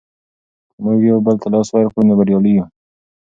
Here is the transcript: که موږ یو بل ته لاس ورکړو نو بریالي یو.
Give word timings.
که 0.71 0.77
موږ 0.83 0.99
یو 1.09 1.17
بل 1.25 1.35
ته 1.41 1.47
لاس 1.53 1.67
ورکړو 1.71 2.07
نو 2.07 2.13
بریالي 2.19 2.51
یو. 2.57 2.65